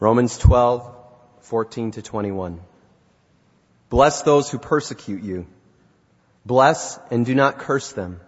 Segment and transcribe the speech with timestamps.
[0.00, 0.94] Romans 12,
[1.40, 2.60] 14 to 21.
[3.90, 5.46] Bless those who persecute you.
[6.46, 8.20] Bless and do not curse them.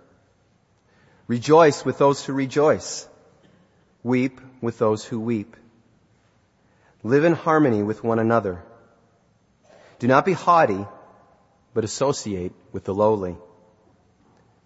[1.28, 3.08] Rejoice with those who rejoice.
[4.02, 5.56] Weep with those who weep.
[7.04, 8.64] Live in harmony with one another.
[10.00, 10.84] Do not be haughty,
[11.72, 13.36] but associate with the lowly.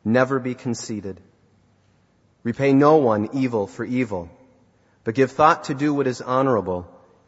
[0.06, 1.20] Never be conceited.
[2.44, 4.30] Repay no one evil for evil,
[5.02, 6.93] but give thought to do what is honorable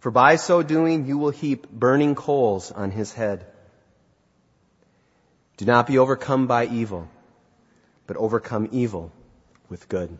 [0.00, 3.46] For by so doing, you will heap burning coals on his head.
[5.56, 7.08] Do not be overcome by evil,
[8.06, 9.12] but overcome evil
[9.68, 10.16] with good.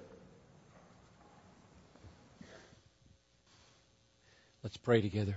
[4.64, 5.36] Let's pray together.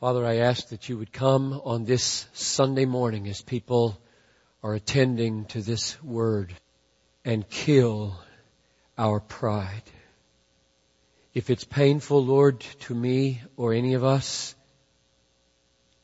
[0.00, 4.00] Father, I ask that you would come on this Sunday morning as people
[4.62, 6.54] are attending to this word
[7.24, 8.18] and kill
[8.96, 9.82] our pride.
[11.34, 14.54] If it's painful, Lord, to me or any of us,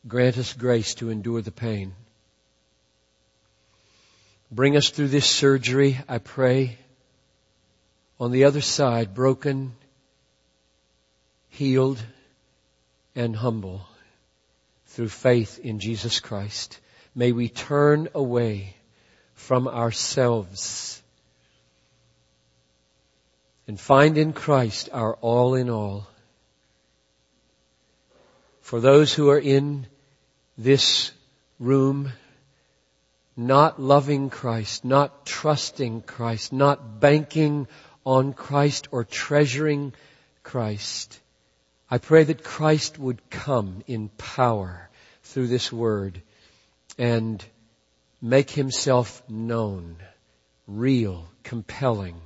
[0.06, 1.94] grant us grace to endure the pain.
[4.50, 6.78] Bring us through this surgery, I pray.
[8.20, 9.74] On the other side, broken,
[11.48, 12.00] healed,
[13.16, 13.86] and humble
[14.86, 16.78] through faith in Jesus Christ.
[17.14, 18.76] May we turn away
[19.34, 21.02] from ourselves
[23.66, 26.06] and find in Christ our all in all.
[28.60, 29.86] For those who are in
[30.56, 31.12] this
[31.58, 32.12] room,
[33.36, 37.66] not loving Christ, not trusting Christ, not banking
[38.04, 39.92] on Christ or treasuring
[40.42, 41.20] Christ,
[41.90, 44.88] I pray that Christ would come in power
[45.22, 46.20] through this word
[46.98, 47.44] and
[48.20, 49.96] make himself known,
[50.66, 52.20] real, compelling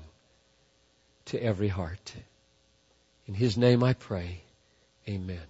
[1.28, 2.12] to every heart.
[3.26, 4.40] In his name I pray.
[5.08, 5.40] Amen.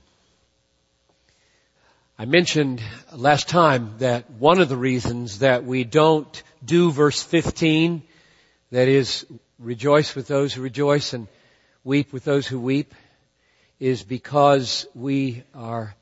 [2.19, 8.03] I mentioned last time that one of the reasons that we don't do verse 15,
[8.73, 9.25] that is,
[9.61, 11.29] rejoice with those who rejoice and
[11.85, 12.93] weep with those who weep,
[13.79, 15.95] is because we are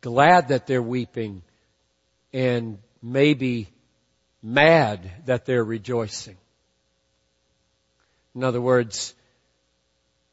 [0.00, 1.42] glad that they're weeping
[2.32, 3.68] and maybe
[4.42, 6.36] mad that they're rejoicing.
[8.36, 9.14] In other words,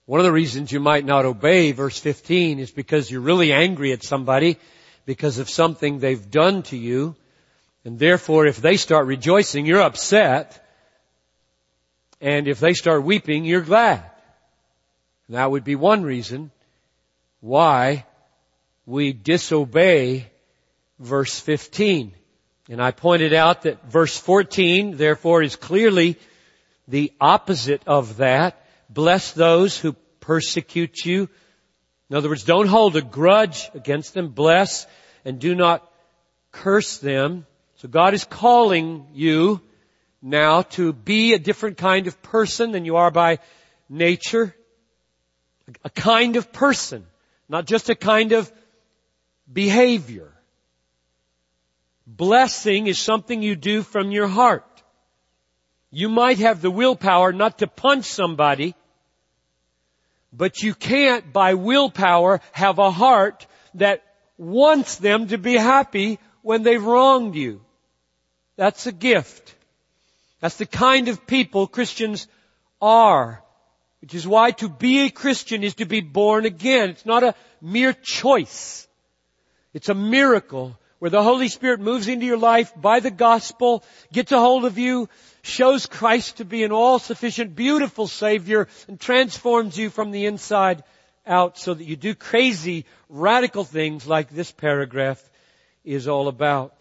[0.06, 3.94] one of the reasons you might not obey verse 15 is because you're really angry
[3.94, 4.58] at somebody
[5.06, 7.16] because of something they've done to you.
[7.86, 10.68] And therefore, if they start rejoicing, you're upset.
[12.20, 14.04] And if they start weeping, you're glad.
[15.30, 16.52] That would be one reason
[17.40, 18.06] why
[18.86, 20.30] we disobey
[21.00, 22.12] verse 15.
[22.70, 26.18] And I pointed out that verse 14, therefore, is clearly
[26.88, 28.64] the opposite of that.
[28.90, 31.30] Bless those who persecute you.
[32.10, 34.30] In other words, don't hold a grudge against them.
[34.30, 34.86] Bless
[35.26, 35.90] and do not
[36.52, 37.46] curse them.
[37.76, 39.62] So God is calling you
[40.22, 43.40] now to be a different kind of person than you are by
[43.90, 44.56] nature.
[45.84, 47.06] A kind of person,
[47.50, 48.52] not just a kind of
[49.52, 50.32] behavior.
[52.06, 54.73] Blessing is something you do from your heart.
[55.96, 58.74] You might have the willpower not to punch somebody,
[60.34, 63.46] but you can't by willpower have a heart
[63.76, 64.04] that
[64.36, 67.62] wants them to be happy when they've wronged you.
[68.56, 69.54] That's a gift.
[70.40, 72.28] That's the kind of people Christians
[72.82, 73.44] are.
[74.02, 76.90] Which is why to be a Christian is to be born again.
[76.90, 78.88] It's not a mere choice.
[79.76, 83.84] It's a miracle where the Holy Spirit moves into your life by the gospel,
[84.14, 85.10] gets a hold of you,
[85.42, 90.82] shows Christ to be an all-sufficient, beautiful Savior, and transforms you from the inside
[91.28, 95.22] out so that you do crazy, radical things like this paragraph
[95.84, 96.74] is all about.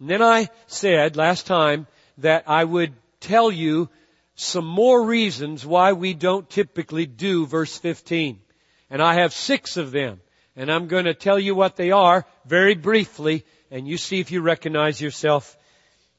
[0.00, 1.86] And then I said last time
[2.16, 3.90] that I would tell you
[4.36, 8.40] some more reasons why we don't typically do verse 15.
[8.88, 10.22] And I have six of them.
[10.58, 14.30] And I'm going to tell you what they are very briefly, and you see if
[14.30, 15.56] you recognize yourself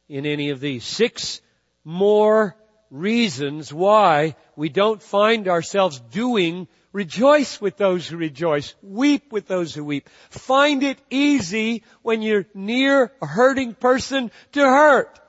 [0.08, 0.84] in any of these.
[0.84, 1.42] Six
[1.84, 2.56] more
[2.90, 8.74] reasons why we don't find ourselves doing Rejoice with those who rejoice.
[8.82, 10.10] Weep with those who weep.
[10.32, 15.20] Find it easy when you're near a hurting person to hurt.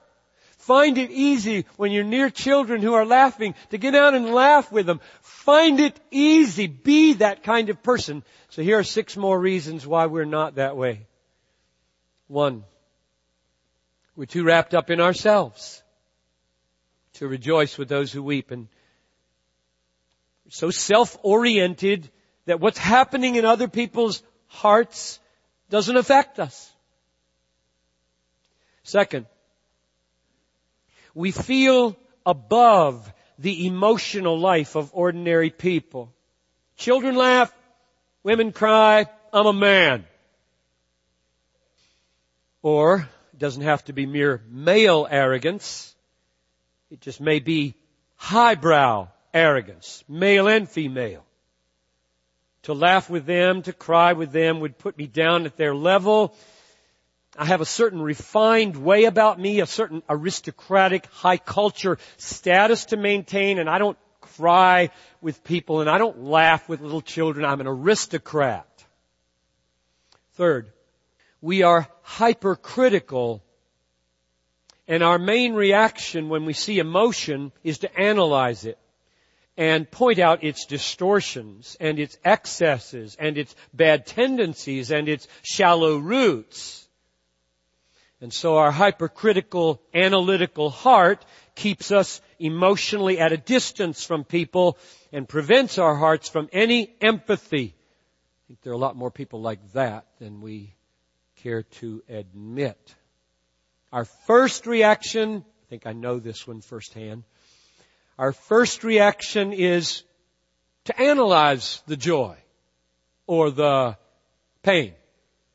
[0.71, 4.71] Find it easy when you're near children who are laughing to get out and laugh
[4.71, 5.01] with them.
[5.21, 6.69] Find it easy.
[6.69, 8.23] Be that kind of person.
[8.51, 11.09] So here are six more reasons why we're not that way.
[12.29, 12.63] One,
[14.15, 15.83] we're too wrapped up in ourselves
[17.15, 18.69] to rejoice with those who weep and
[20.51, 22.09] so self-oriented
[22.47, 25.19] that what's happening in other people's hearts
[25.69, 26.73] doesn't affect us.
[28.85, 29.27] Second,
[31.15, 36.13] we feel above the emotional life of ordinary people.
[36.77, 37.53] Children laugh,
[38.23, 40.05] women cry, I'm a man.
[42.63, 45.95] Or, it doesn't have to be mere male arrogance.
[46.91, 47.75] It just may be
[48.17, 51.25] highbrow arrogance, male and female.
[52.65, 56.35] To laugh with them, to cry with them would put me down at their level.
[57.39, 62.97] I have a certain refined way about me, a certain aristocratic high culture status to
[62.97, 64.91] maintain, and I don't cry
[65.21, 67.45] with people and I don't laugh with little children.
[67.45, 68.67] I'm an aristocrat.
[70.35, 70.73] Third,
[71.41, 73.43] we are hypercritical
[74.89, 78.79] and our main reaction when we see emotion is to analyze it
[79.57, 85.99] and point out its distortions and its excesses and its bad tendencies and its shallow
[85.99, 86.89] roots.
[88.21, 91.25] And so our hypercritical, analytical heart
[91.55, 94.77] keeps us emotionally at a distance from people
[95.11, 97.75] and prevents our hearts from any empathy.
[97.75, 100.75] I think there are a lot more people like that than we
[101.37, 102.95] care to admit.
[103.93, 107.25] Our first reaction, I think I know this one firsthand,
[108.19, 110.03] our first reaction is
[110.85, 112.37] to analyze the joy
[113.27, 113.97] or the
[114.63, 114.93] pain.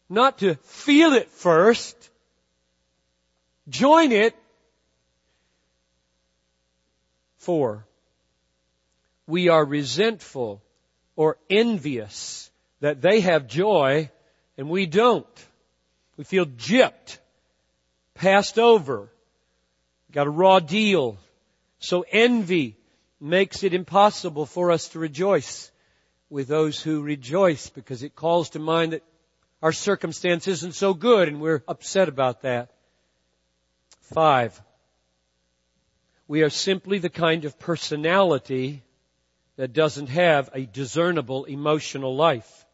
[0.10, 2.10] Not to feel it first,
[3.70, 4.36] join it.
[7.38, 7.86] Four,
[9.28, 10.62] we are resentful
[11.16, 14.10] or envious that they have joy
[14.58, 15.46] and we don't.
[16.18, 17.20] We feel gypped,
[18.14, 19.10] passed over,
[20.12, 21.18] got a raw deal,
[21.80, 22.78] so envy
[23.20, 25.72] makes it impossible for us to rejoice
[26.30, 29.04] with those who rejoice because it calls to mind that
[29.62, 32.75] our circumstance isn't so good and we're upset about that.
[34.14, 34.62] Five,
[36.28, 38.84] we are simply the kind of personality
[39.56, 42.66] that doesn't have a discernible emotional life.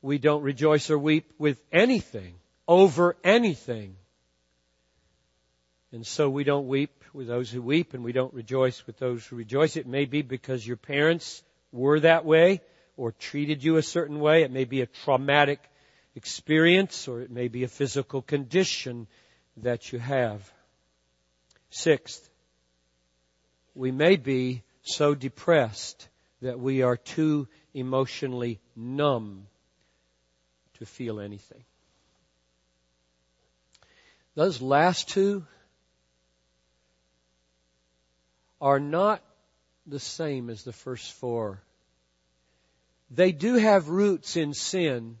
[0.00, 2.36] We don't rejoice or weep with anything,
[2.66, 3.96] over anything.
[5.92, 9.26] And so we don't weep with those who weep and we don't rejoice with those
[9.26, 9.76] who rejoice.
[9.76, 11.42] It may be because your parents
[11.72, 12.62] were that way
[12.96, 14.44] or treated you a certain way.
[14.44, 15.60] It may be a traumatic
[16.14, 19.06] experience or it may be a physical condition
[19.62, 20.50] that you have.
[21.70, 22.28] Sixth,
[23.74, 26.08] we may be so depressed
[26.40, 29.46] that we are too emotionally numb
[30.78, 31.64] to feel anything.
[34.34, 35.44] Those last two
[38.60, 39.22] are not
[39.86, 41.60] the same as the first four.
[43.10, 45.18] They do have roots in sin,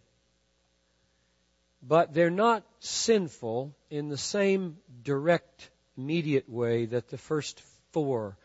[1.82, 7.60] but they're not sinful in the same direct, immediate way that the first
[7.92, 8.36] four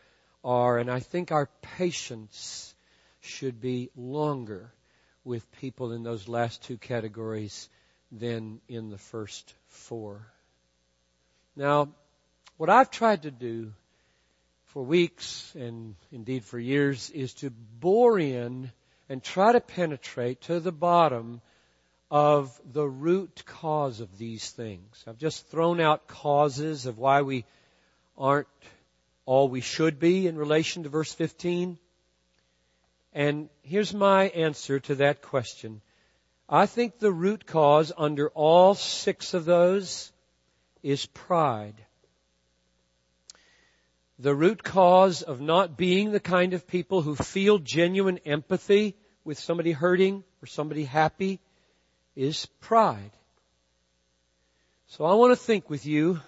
[0.44, 0.78] are.
[0.78, 2.74] And I think our patience
[3.20, 4.72] should be longer
[5.24, 7.68] with people in those last two categories
[8.12, 10.26] than in the first four.
[11.56, 11.88] Now,
[12.56, 13.72] what I've tried to do
[14.66, 18.70] for weeks and indeed for years is to bore in
[19.08, 21.40] and try to penetrate to the bottom
[22.10, 25.04] of the root cause of these things.
[25.06, 27.44] I've just thrown out causes of why we
[28.16, 28.48] aren't
[29.26, 31.78] all we should be in relation to verse 15.
[33.12, 35.80] And here's my answer to that question.
[36.48, 40.12] I think the root cause under all six of those
[40.82, 41.84] is pride
[44.18, 48.94] the root cause of not being the kind of people who feel genuine empathy
[49.24, 51.40] with somebody hurting or somebody happy
[52.16, 53.10] is pride.
[54.86, 56.20] So I want to think with you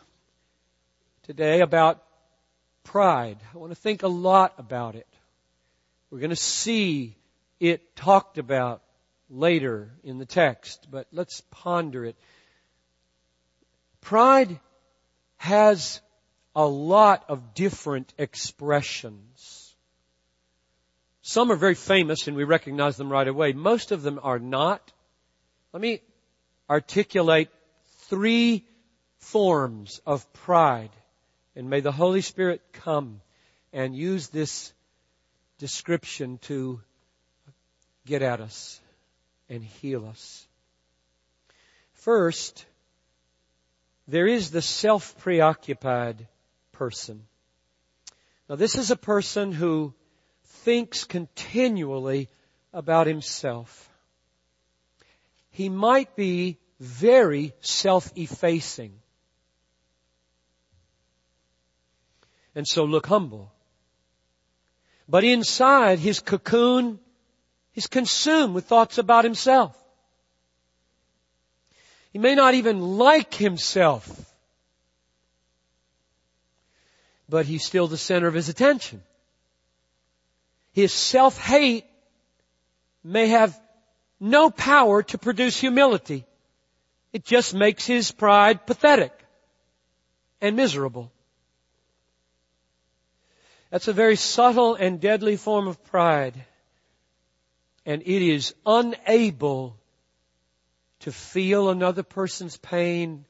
[1.25, 2.03] today about
[2.85, 3.39] pride.
[3.55, 5.07] I want to think a lot about it.
[6.11, 7.17] We're going to see
[7.61, 8.83] it talked about
[9.29, 12.17] later in the text, but let's ponder it.
[14.01, 14.61] Pride
[15.37, 16.01] has
[16.55, 19.75] a lot of different expressions.
[21.23, 23.53] Some are very famous and we recognize them right away.
[23.53, 24.93] Most of them are not.
[25.73, 26.01] Let me
[26.69, 27.49] articulate
[28.09, 28.65] three
[29.19, 30.91] forms of pride.
[31.55, 33.21] And may the Holy Spirit come
[33.73, 34.73] and use this
[35.59, 36.81] description to
[38.05, 38.81] get at us
[39.49, 40.47] and heal us.
[41.95, 42.67] First,
[44.07, 46.29] there is the self-preoccupied
[46.73, 47.27] person.
[48.49, 49.93] Now this is a person who
[50.65, 52.29] thinks continually
[52.73, 53.91] about himself.
[55.57, 58.93] He might be very self-effacing.
[62.55, 63.51] And so look humble.
[65.09, 66.99] But inside his cocoon,
[67.73, 69.75] he's consumed with thoughts about himself.
[72.13, 74.07] He may not even like himself.
[77.31, 79.03] But he's still the center of his attention.
[80.73, 81.87] His self-hate
[83.03, 83.59] may have
[84.21, 86.25] no power to produce humility.
[87.13, 89.13] It just makes his pride pathetic
[90.41, 91.11] and miserable.
[93.71, 96.35] That's a very subtle and deadly form of pride.
[97.85, 99.77] And it is unable
[101.01, 103.25] to feel another person's pain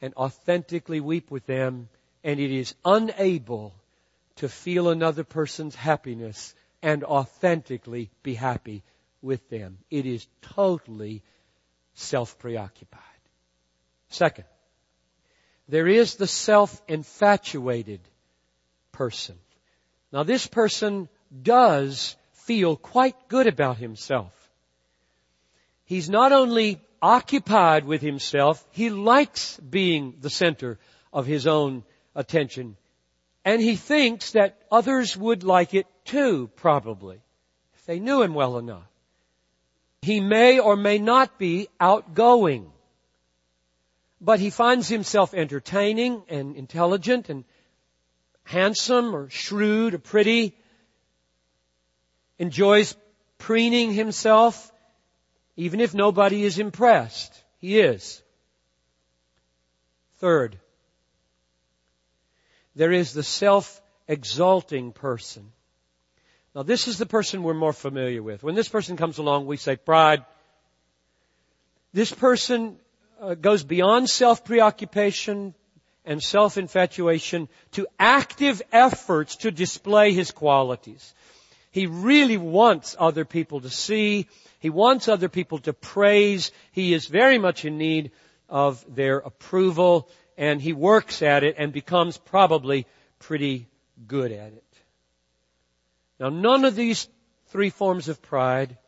[0.00, 1.88] and authentically weep with them,
[2.24, 3.72] and it is unable
[4.36, 8.82] to feel another person's happiness and authentically be happy
[9.22, 9.78] with them.
[9.90, 11.22] It is totally
[11.94, 13.00] self-preoccupied.
[14.08, 14.44] Second,
[15.68, 18.00] there is the self-infatuated
[18.90, 19.38] person.
[20.12, 21.08] Now this person
[21.42, 24.32] does feel quite good about himself.
[25.84, 30.78] He's not only occupied with himself, he likes being the center
[31.12, 32.76] of his own attention.
[33.44, 37.20] And he thinks that others would like it too, probably,
[37.74, 38.91] if they knew him well enough.
[40.02, 42.70] He may or may not be outgoing.
[44.20, 47.44] But he finds himself entertaining and intelligent and
[48.44, 50.56] handsome or shrewd or pretty.
[52.38, 52.96] Enjoys
[53.38, 54.72] preening himself
[55.56, 57.32] even if nobody is impressed.
[57.58, 58.22] He is.
[60.16, 60.58] Third,
[62.74, 65.52] there is the self-exalting person.
[66.54, 68.42] Now this is the person we're more familiar with.
[68.42, 70.24] When this person comes along, we say pride.
[71.92, 72.76] This person
[73.20, 75.54] uh, goes beyond self-preoccupation
[76.04, 81.14] and self-infatuation to active efforts to display his qualities.
[81.70, 84.28] He really wants other people to see
[84.62, 86.52] he wants other people to praise.
[86.70, 88.12] He is very much in need
[88.48, 92.86] of their approval and he works at it and becomes probably
[93.18, 93.66] pretty
[94.06, 94.71] good at it.
[96.22, 97.08] Now none of these
[97.48, 98.78] three forms of pride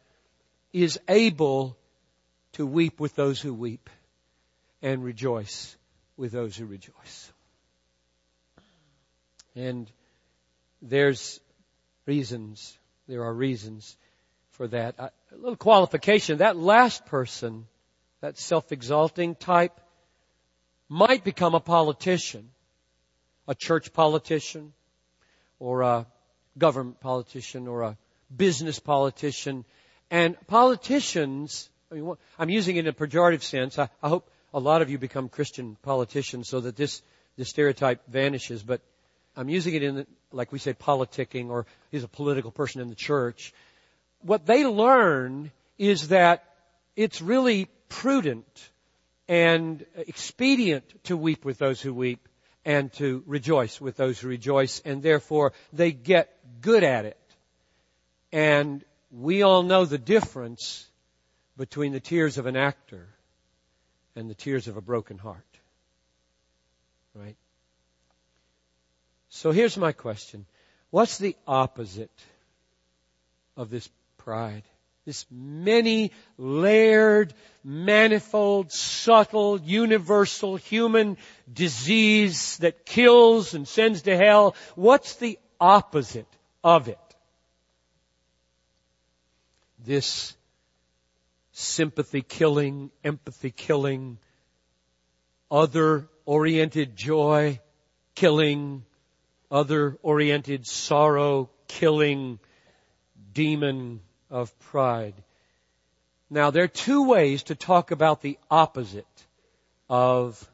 [0.72, 1.76] is able
[2.52, 3.90] to weep with those who weep
[4.80, 5.76] and rejoice
[6.16, 7.32] with those who rejoice.
[9.56, 9.90] And
[10.80, 11.40] there's
[12.06, 13.96] reasons, there are reasons
[14.52, 14.94] for that.
[15.00, 16.38] A little qualification.
[16.38, 17.66] That last person,
[18.20, 19.80] that self-exalting type,
[20.88, 22.50] might become a politician,
[23.48, 24.72] a church politician,
[25.58, 26.06] or a
[26.56, 27.96] government politician, or a
[28.34, 29.64] business politician.
[30.10, 33.78] And politicians, I mean, I'm using it in a pejorative sense.
[33.78, 37.02] I, I hope a lot of you become Christian politicians so that this,
[37.36, 38.80] this stereotype vanishes, but
[39.36, 42.94] I'm using it in, like we say, politicking, or he's a political person in the
[42.94, 43.52] church
[44.24, 46.44] what they learn is that
[46.96, 48.70] it's really prudent
[49.28, 52.28] and expedient to weep with those who weep
[52.64, 56.33] and to rejoice with those who rejoice and therefore they get
[56.64, 57.20] good at it.
[58.32, 60.86] And we all know the difference
[61.56, 63.06] between the tears of an actor
[64.16, 65.44] and the tears of a broken heart.
[67.14, 67.36] Right?
[69.28, 70.46] So here's my question.
[70.90, 72.10] What's the opposite
[73.56, 73.88] of this
[74.24, 74.62] pride.
[75.04, 81.18] This many layered, manifold, subtle, universal human
[81.52, 84.56] disease that kills and sends to hell.
[84.76, 86.26] What's the opposite
[86.64, 86.98] of it?
[89.84, 90.34] This
[91.52, 94.18] sympathy killing, empathy killing,
[95.50, 97.60] other oriented joy
[98.14, 98.84] killing,
[99.50, 102.38] other oriented sorrow killing
[103.32, 105.14] demon of pride.
[106.30, 109.26] Now there are two ways to talk about the opposite
[109.88, 110.50] of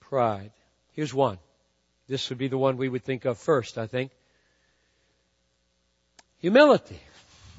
[0.00, 0.50] pride.
[0.92, 1.38] Here's one.
[2.08, 4.10] This would be the one we would think of first, I think.
[6.44, 7.00] Humility.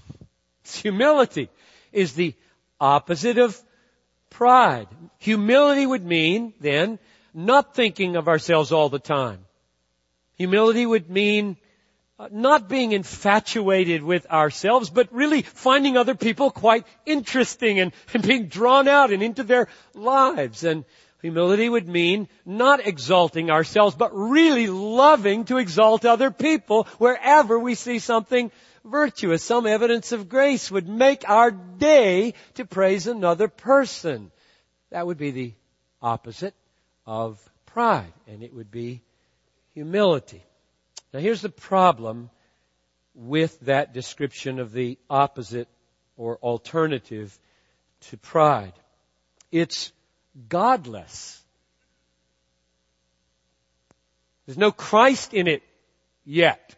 [0.84, 1.50] Humility
[1.92, 2.36] is the
[2.80, 3.60] opposite of
[4.30, 4.88] pride.
[5.18, 7.00] Humility would mean, then,
[7.34, 9.40] not thinking of ourselves all the time.
[10.36, 11.58] Humility would mean
[12.20, 18.22] uh, not being infatuated with ourselves, but really finding other people quite interesting and, and
[18.22, 20.64] being drawn out and into their lives.
[20.64, 20.86] And
[21.26, 27.74] humility would mean not exalting ourselves, but really loving to exalt other people wherever we
[27.74, 28.52] see something
[28.84, 34.32] virtuous, some evidence of grace would make our day to praise another person.
[34.92, 35.54] That would be the
[36.00, 36.54] opposite
[37.08, 39.02] of pride, and it would be
[39.74, 40.44] humility.
[41.12, 42.30] Now here's the problem
[43.16, 45.70] with that description of the opposite
[46.18, 47.36] or alternative
[48.12, 48.74] to pride.
[49.52, 49.92] It's
[50.50, 51.42] godless.
[54.46, 55.64] There's no Christ in it
[56.24, 56.76] yet.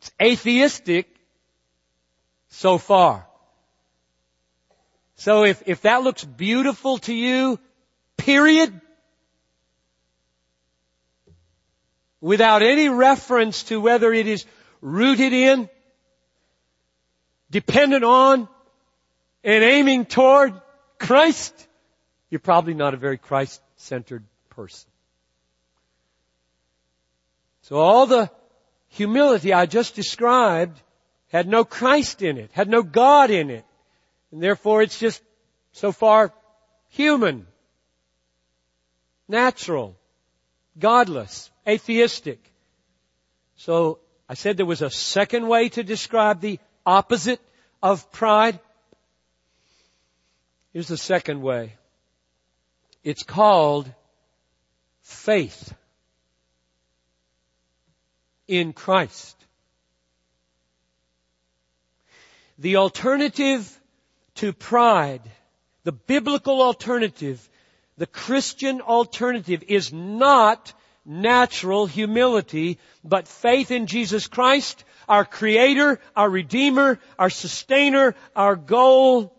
[0.00, 1.14] It's atheistic
[2.48, 3.26] so far.
[5.16, 7.58] So if, if that looks beautiful to you,
[8.16, 8.80] period,
[12.20, 14.46] without any reference to whether it is
[14.80, 15.68] rooted in,
[17.50, 18.48] dependent on,
[19.44, 20.54] and aiming toward
[21.00, 21.54] Christ,
[22.28, 24.88] you're probably not a very Christ-centered person.
[27.62, 28.30] So all the
[28.88, 30.80] humility I just described
[31.28, 33.64] had no Christ in it, had no God in it.
[34.30, 35.22] And therefore it's just
[35.72, 36.32] so far
[36.88, 37.46] human,
[39.28, 39.96] natural,
[40.78, 42.40] godless, atheistic.
[43.56, 47.40] So I said there was a second way to describe the opposite
[47.82, 48.58] of pride.
[50.72, 51.74] Here's the second way.
[53.02, 53.92] It's called
[55.02, 55.74] faith
[58.46, 59.36] in Christ.
[62.58, 63.80] The alternative
[64.36, 65.22] to pride,
[65.84, 67.48] the biblical alternative,
[67.96, 70.72] the Christian alternative is not
[71.04, 79.34] natural humility, but faith in Jesus Christ, our Creator, our Redeemer, our Sustainer, our goal.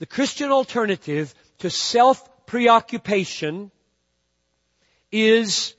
[0.00, 3.70] The Christian alternative to self-preoccupation
[5.12, 5.74] is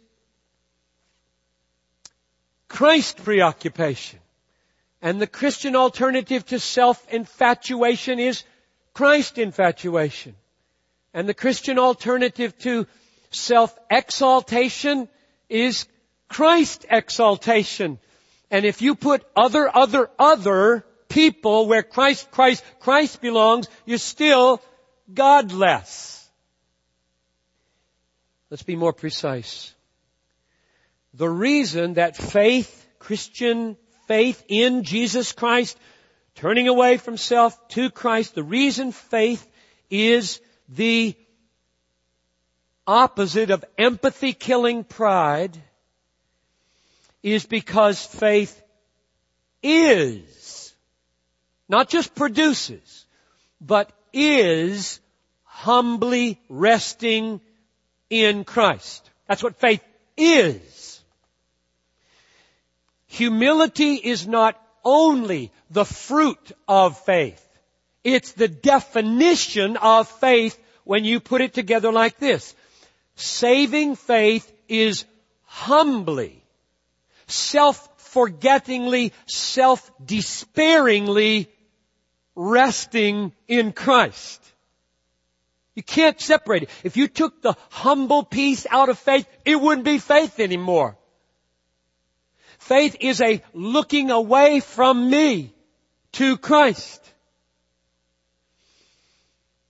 [2.68, 4.20] Christ preoccupation.
[5.02, 8.44] And the Christian alternative to self-infatuation is
[8.94, 10.36] Christ infatuation.
[11.16, 12.86] And the Christian alternative to
[13.32, 15.10] self-exaltation
[15.50, 15.88] is
[16.30, 17.98] Christ exaltation.
[18.52, 24.62] And if you put other, other, other people where Christ, Christ, Christ belongs, you're still
[25.14, 26.30] godless.
[28.50, 29.74] Let's be more precise.
[31.14, 35.78] The reason that faith, Christian faith in Jesus Christ,
[36.36, 39.48] turning away from self to Christ, the reason faith
[39.90, 41.16] is the
[42.88, 45.58] opposite of empathy killing pride
[47.24, 48.62] is because faith
[49.62, 50.41] is,
[51.72, 53.06] not just produces,
[53.62, 55.00] but is
[55.44, 57.40] humbly resting
[58.10, 59.10] in Christ.
[59.26, 59.82] That's what faith
[60.18, 61.02] is.
[63.08, 67.42] Humility is not only the fruit of faith.
[68.04, 72.54] It's the definition of faith when you put it together like this.
[73.16, 75.06] Saving faith is
[75.46, 76.44] humbly,
[77.28, 81.48] self-forgettingly, self-despairingly
[82.36, 84.42] resting in Christ.
[85.76, 86.70] You can't separate it.
[86.84, 90.98] If you took the humble piece out of faith, it wouldn't be faith anymore.
[92.60, 95.54] Faith is a looking away from me
[96.14, 97.02] to Christ.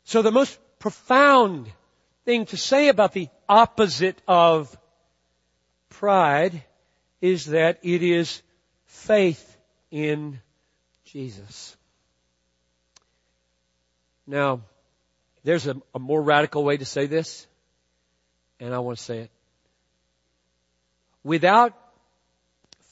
[0.04, 1.72] So the most profound
[2.26, 4.76] thing to say about the opposite of
[5.90, 6.64] pride
[7.22, 8.42] is that it is
[8.86, 9.58] faith
[9.92, 10.42] in
[11.06, 11.78] Jesus.
[14.28, 14.62] Now,
[15.44, 17.48] there's a, a, more radical way to say this,
[18.60, 19.32] and I want to say it.
[21.24, 21.74] Without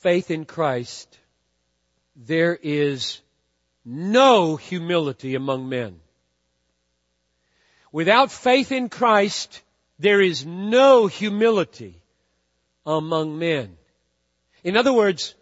[0.01, 1.17] faith in Christ,
[2.15, 3.21] there is
[3.85, 5.99] no humility among men.
[7.91, 9.61] Without faith in Christ,
[9.97, 11.99] there is no humility
[12.85, 13.77] among men.
[14.63, 15.35] In other words,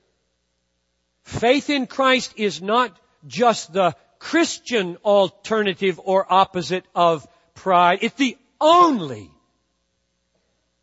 [1.23, 7.99] faith in Christ is not just the Christian alternative or opposite of pride.
[8.01, 9.31] It's the only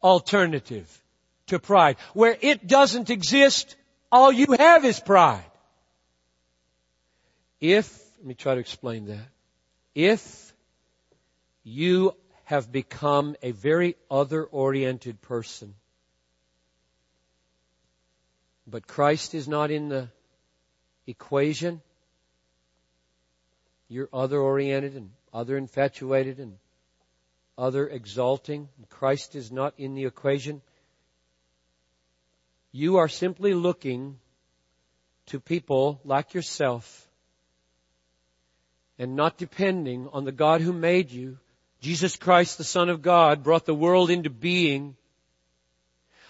[0.03, 1.03] alternative
[1.47, 1.97] to pride.
[2.13, 3.77] Where it doesn't exist,
[4.13, 5.45] all you have is pride.
[7.61, 9.27] If, let me try to explain that.
[9.95, 10.53] If
[11.63, 15.75] you have become a very other oriented person,
[18.67, 20.09] but Christ is not in the
[21.07, 21.81] equation,
[23.95, 26.57] you're other oriented and other infatuated and
[27.57, 30.63] other exalting, Christ is not in the equation,
[32.73, 34.19] you are simply looking
[35.27, 37.07] to people like yourself
[38.99, 41.39] and not depending on the God who made you.
[41.81, 44.97] Jesus Christ, the Son of God, brought the world into being,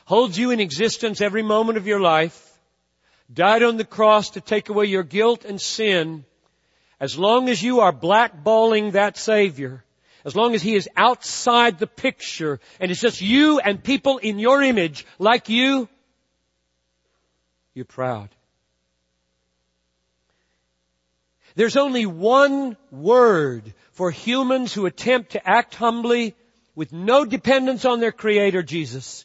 [0.05, 2.59] holds you in existence every moment of your life,
[3.33, 6.27] died on the cross to take away your guilt and sin.
[7.01, 9.85] As long as you are blackballing that Savior,
[10.25, 14.39] as long as He is outside the picture and it's just you and people in
[14.39, 15.89] your image like you,
[17.75, 18.29] you're proud.
[21.57, 26.35] There's only one word for humans who attempt to act humbly
[26.75, 29.25] with no dependence on their Creator Jesus.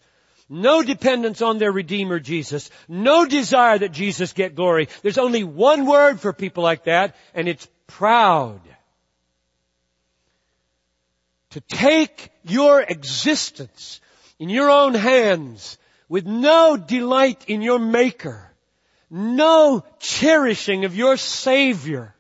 [0.50, 2.72] No dependence on their Redeemer Jesus.
[2.88, 4.90] No desire that Jesus get glory.
[5.04, 8.62] There's only one word for people like that, and it's proud.
[11.52, 14.02] To take your existence
[14.40, 18.52] in your own hands with no delight in your Maker,
[19.12, 22.16] no cherishing of your Savior,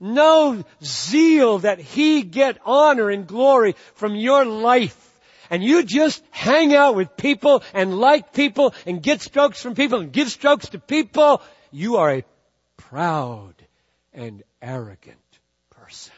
[0.00, 4.99] no zeal that He get honor and glory from your life,
[5.50, 10.00] and you just hang out with people and like people and get strokes from people
[10.00, 12.24] and give strokes to people, you are a
[12.76, 13.54] proud
[14.14, 15.18] and arrogant
[15.70, 16.12] person.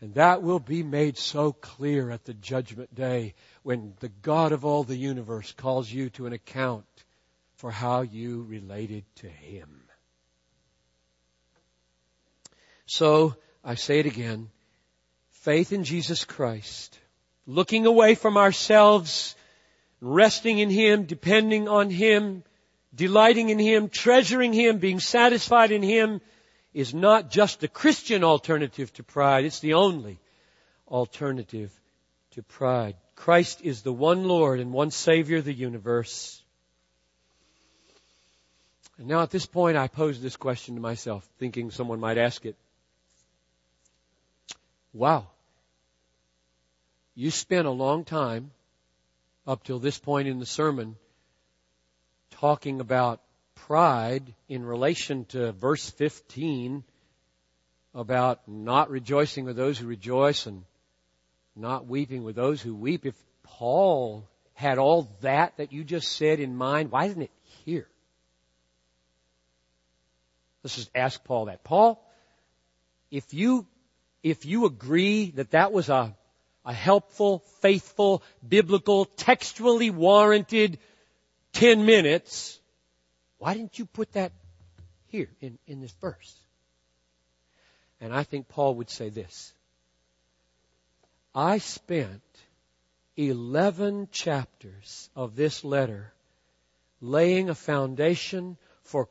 [0.00, 4.64] And that will be made so clear at the judgment day when the God of
[4.64, 6.86] all the universe calls you to an account
[7.56, 9.68] for how you related to Him.
[12.86, 14.48] So, I say it again,
[15.30, 16.98] faith in Jesus Christ,
[17.48, 19.34] looking away from ourselves,
[20.00, 22.44] resting in Him, depending on Him,
[22.94, 26.20] delighting in Him, treasuring Him, being satisfied in Him,
[26.74, 30.18] is not just the Christian alternative to pride, it's the only
[30.86, 31.72] alternative
[32.32, 32.94] to pride.
[33.16, 36.40] Christ is the one Lord and one Savior of the universe.
[38.98, 42.44] And now at this point I pose this question to myself, thinking someone might ask
[42.44, 42.56] it.
[44.92, 45.28] Wow.
[47.18, 48.52] You spent a long time
[49.44, 50.94] up till this point in the sermon
[52.30, 53.20] talking about
[53.56, 56.84] pride in relation to verse 15
[57.92, 60.62] about not rejoicing with those who rejoice and
[61.56, 63.04] not weeping with those who weep.
[63.04, 67.32] If Paul had all that that you just said in mind, why isn't it
[67.64, 67.88] here?
[70.62, 71.64] Let's just ask Paul that.
[71.64, 72.00] Paul,
[73.10, 73.66] if you,
[74.22, 76.14] if you agree that that was a,
[76.68, 80.78] a helpful, faithful, biblical, textually warranted
[81.54, 82.60] 10 minutes,
[83.38, 84.32] why didn't you put that
[85.06, 86.38] here in, in this verse?
[88.02, 89.54] And I think Paul would say this.
[91.34, 92.20] I spent
[93.16, 96.12] 11 chapters of this letter
[97.00, 99.06] laying a foundation for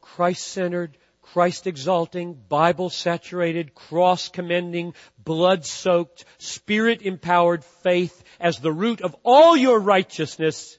[1.33, 10.77] Christ-centered, Christ-exalting, Bible-saturated, cross-commending, blood-soaked, Spirit-empowered faith as the root of all your righteousness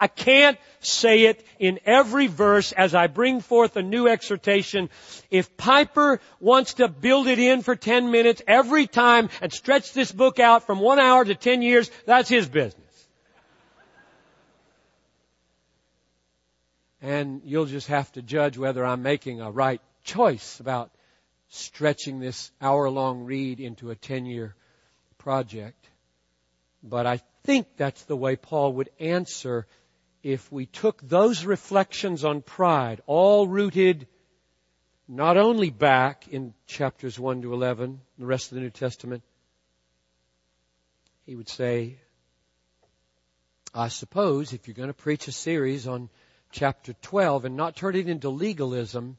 [0.00, 4.90] I can't say it in every verse as I bring forth a new exhortation.
[5.28, 10.12] If Piper wants to build it in for 10 minutes every time and stretch this
[10.12, 12.87] book out from one hour to 10 years, that's his business.
[17.00, 20.90] And you'll just have to judge whether I'm making a right choice about
[21.48, 24.54] stretching this hour long read into a 10 year
[25.18, 25.88] project.
[26.82, 29.66] But I think that's the way Paul would answer
[30.22, 34.06] if we took those reflections on pride, all rooted
[35.06, 39.22] not only back in chapters 1 to 11, the rest of the New Testament,
[41.24, 41.96] he would say,
[43.74, 46.10] I suppose if you're going to preach a series on
[46.50, 49.16] chapter 12 and not turn it into legalism,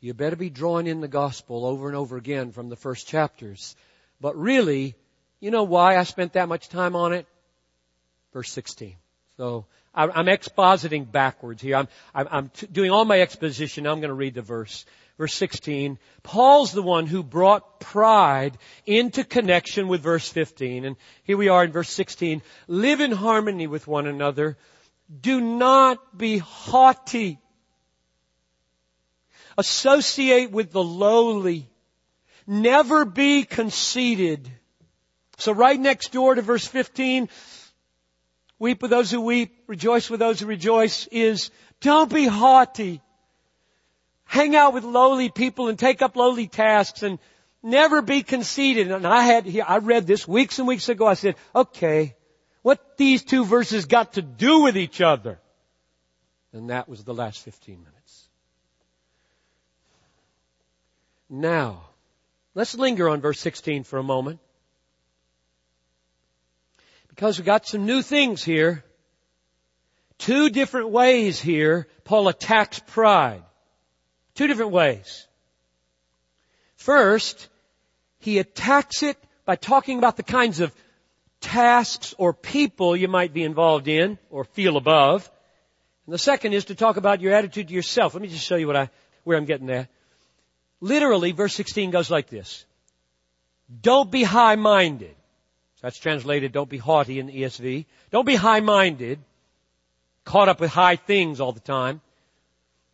[0.00, 3.76] you better be drawing in the gospel over and over again from the first chapters.
[4.20, 4.94] But really,
[5.40, 7.26] you know why I spent that much time on it?
[8.32, 8.96] Verse 16.
[9.36, 11.76] So I'm expositing backwards here.
[11.76, 13.86] I'm, I'm, doing all my exposition.
[13.86, 14.86] I'm going to read the verse.
[15.18, 15.98] Verse 16.
[16.22, 20.84] Paul's the one who brought pride into connection with verse 15.
[20.86, 22.42] And here we are in verse 16.
[22.68, 24.56] Live in harmony with one another.
[25.20, 27.38] Do not be haughty.
[29.58, 31.68] Associate with the lowly.
[32.46, 34.50] Never be conceited.
[35.38, 37.28] So right next door to verse 15,
[38.58, 43.00] weep with those who weep, rejoice with those who rejoice is don't be haughty.
[44.24, 47.18] Hang out with lowly people and take up lowly tasks and
[47.62, 48.90] never be conceited.
[48.90, 51.06] And I had, I read this weeks and weeks ago.
[51.06, 52.14] I said, okay,
[52.62, 55.38] what these two verses got to do with each other?
[56.52, 58.28] And that was the last 15 minutes.
[61.28, 61.82] Now,
[62.54, 64.38] let's linger on verse 16 for a moment.
[67.08, 68.84] Because we got some new things here.
[70.18, 73.42] Two different ways here, Paul attacks pride.
[74.34, 75.26] Two different ways.
[76.76, 77.48] First,
[78.18, 80.72] he attacks it by talking about the kinds of
[81.42, 85.30] tasks or people you might be involved in or feel above.
[86.06, 88.14] And the second is to talk about your attitude to yourself.
[88.14, 88.90] Let me just show you what I,
[89.24, 89.88] where I'm getting at.
[90.80, 92.64] Literally, verse 16 goes like this.
[93.80, 95.14] Don't be high-minded.
[95.80, 97.86] That's translated, don't be haughty in the ESV.
[98.10, 99.18] Don't be high-minded,
[100.24, 102.00] caught up with high things all the time,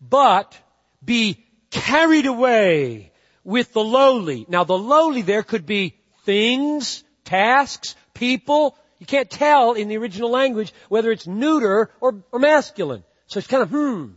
[0.01, 0.59] but
[1.05, 3.13] be carried away
[3.45, 4.47] with the lowly.
[4.49, 8.77] Now the lowly there could be things, tasks, people.
[8.99, 13.05] You can't tell in the original language whether it's neuter or, or masculine.
[13.29, 14.13] So it's kind of, hmm,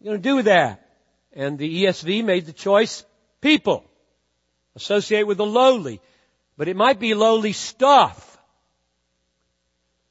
[0.00, 0.88] you're going to do that.
[1.34, 3.04] And the ESV made the choice,
[3.40, 3.84] people.
[4.74, 6.00] Associate with the lowly.
[6.56, 8.28] But it might be lowly stuff.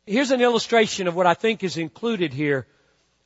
[0.06, 2.68] Here's an illustration of what I think is included here.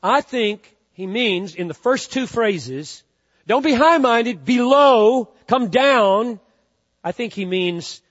[0.04, 3.04] I think he means in the first two phrases,
[3.48, 6.40] don't be high-minded, be low, come down.
[7.04, 8.02] I think he means,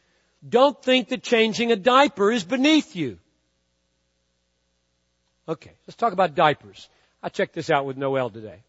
[0.46, 3.18] don't think that changing a diaper is beneath you.
[5.48, 6.88] Okay, let's talk about diapers.
[7.22, 8.62] I checked this out with Noel today.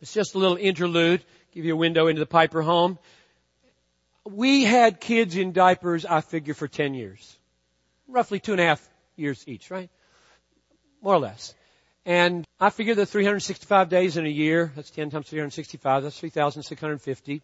[0.00, 2.98] It's just a little interlude, give you a window into the Piper home.
[4.24, 7.36] We had kids in diapers, I figure, for 10 years.
[8.08, 9.88] Roughly two and a half years each, right?
[11.02, 11.54] More or less.
[12.04, 17.42] And I figure the 365 days in a year, that's 10 times 365, that's 3,650.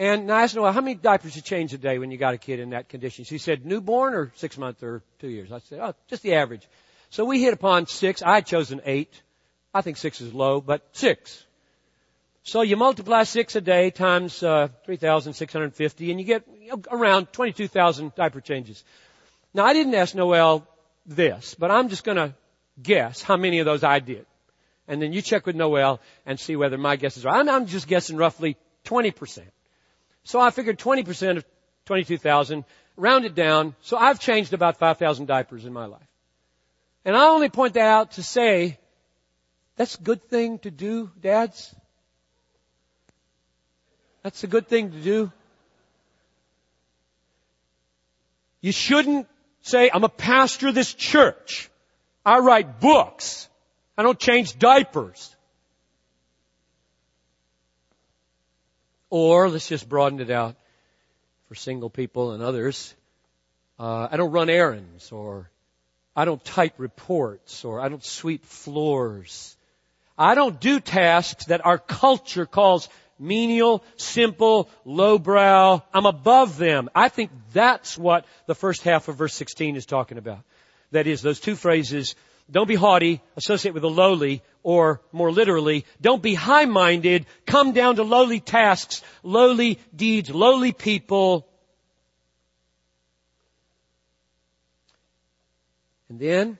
[0.00, 2.38] And I asked Noel, how many diapers you change a day when you got a
[2.38, 3.26] kid in that condition?
[3.26, 5.52] She said, newborn or six months or two years?
[5.52, 6.66] I said, oh, just the average.
[7.10, 8.22] So we hit upon six.
[8.22, 9.12] I had chosen eight.
[9.74, 11.44] I think six is low, but six.
[12.44, 16.44] So you multiply six a day times uh, 3,650 and you get
[16.90, 18.82] around 22,000 diaper changes.
[19.52, 20.66] Now I didn't ask Noel
[21.04, 22.34] this, but I'm just going to
[22.82, 24.24] guess how many of those I did.
[24.88, 27.38] And then you check with Noel and see whether my guess is right.
[27.38, 29.42] I'm, I'm just guessing roughly 20%.
[30.24, 31.44] So I figured 20% of
[31.86, 32.64] 22,000,
[32.96, 33.74] round it down.
[33.80, 36.06] So I've changed about 5,000 diapers in my life.
[37.04, 38.78] And I only point that out to say,
[39.76, 41.74] that's a good thing to do, dads.
[44.22, 45.32] That's a good thing to do.
[48.60, 49.26] You shouldn't
[49.62, 51.70] say, I'm a pastor of this church.
[52.24, 53.48] I write books.
[53.96, 55.34] I don't change diapers.
[59.10, 60.56] Or let's just broaden it out
[61.48, 62.94] for single people and others.
[63.78, 65.50] Uh, I don't run errands, or
[66.14, 69.56] I don't type reports, or I don't sweep floors.
[70.16, 75.82] I don't do tasks that our culture calls menial, simple, lowbrow.
[75.92, 76.88] I'm above them.
[76.94, 80.40] I think that's what the first half of verse 16 is talking about.
[80.92, 82.14] That is, those two phrases,
[82.50, 87.96] don't be haughty, associate with the lowly, or more literally, don't be high-minded, come down
[87.96, 91.46] to lowly tasks, lowly deeds, lowly people.
[96.08, 96.58] And then,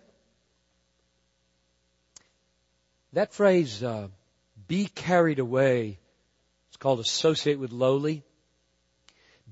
[3.13, 4.09] that phrase, uh,
[4.69, 5.99] be carried away,
[6.69, 8.23] it's called associate with lowly.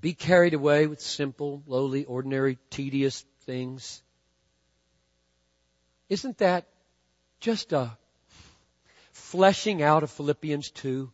[0.00, 4.00] Be carried away with simple, lowly, ordinary, tedious things.
[6.08, 6.66] Isn't that
[7.40, 7.96] just a
[9.12, 11.10] fleshing out of Philippians 2?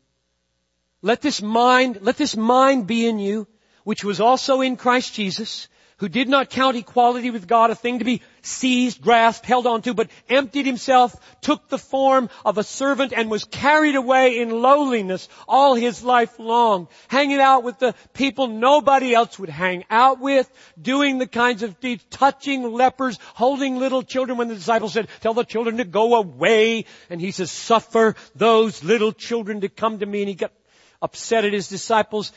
[1.03, 3.47] Let this mind, let this mind be in you,
[3.83, 8.01] which was also in Christ Jesus, who did not count equality with God a thing
[8.01, 13.13] to be seized, grasped, held onto, but emptied himself, took the form of a servant
[13.17, 18.49] and was carried away in lowliness all his life long, hanging out with the people
[18.49, 24.03] nobody else would hang out with, doing the kinds of deeds, touching lepers, holding little
[24.03, 26.85] children when the disciples said, tell the children to go away.
[27.09, 30.23] And he says, suffer those little children to come to me.
[30.23, 30.53] And he got
[31.01, 32.33] upset at his disciples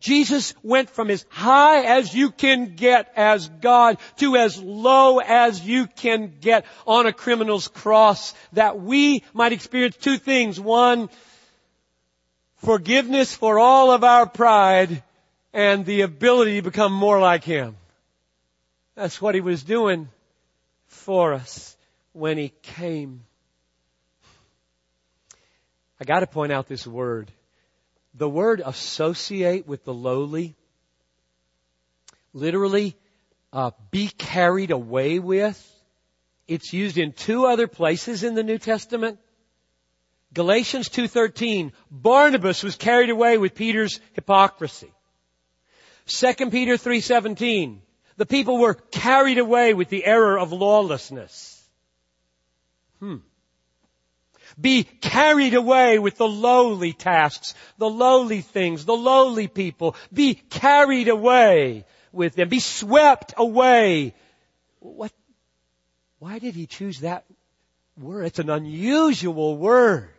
[0.00, 5.60] Jesus went from as high as you can get as God to as low as
[5.60, 10.60] you can get on a criminal's cross that we might experience two things.
[10.60, 11.08] One,
[12.58, 15.02] forgiveness for all of our pride
[15.52, 17.76] and the ability to become more like Him.
[18.94, 20.08] That's what He was doing
[20.86, 21.76] for us
[22.12, 23.24] when He came.
[26.00, 27.32] I gotta point out this word.
[28.18, 30.56] The word associate with the lowly
[32.32, 32.96] literally
[33.52, 35.56] uh, be carried away with.
[36.48, 39.20] It's used in two other places in the New Testament.
[40.34, 44.92] Galatians 2.13, Barnabas was carried away with Peter's hypocrisy.
[46.06, 47.78] 2 Peter 3.17,
[48.16, 51.62] the people were carried away with the error of lawlessness.
[52.98, 53.18] Hmm.
[54.60, 59.94] Be carried away with the lowly tasks, the lowly things, the lowly people.
[60.12, 62.48] Be carried away with them.
[62.48, 64.14] Be swept away.
[64.80, 65.12] What?
[66.18, 67.24] Why did he choose that
[67.96, 68.24] word?
[68.26, 70.10] It's an unusual word.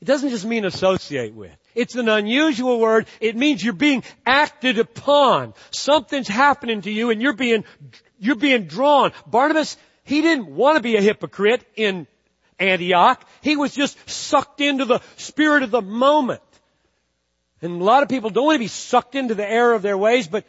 [0.00, 1.56] It doesn't just mean associate with.
[1.74, 3.06] It's an unusual word.
[3.20, 5.54] It means you're being acted upon.
[5.70, 7.64] Something's happening to you and you're being,
[8.18, 9.12] you're being drawn.
[9.26, 12.06] Barnabas, he didn't want to be a hypocrite in
[12.58, 13.22] Antioch.
[13.42, 16.42] He was just sucked into the spirit of the moment.
[17.62, 19.96] And a lot of people don't want to be sucked into the error of their
[19.96, 20.44] ways, but